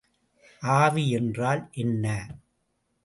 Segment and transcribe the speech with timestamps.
[0.63, 2.05] ஆவி என்றால் என்ன?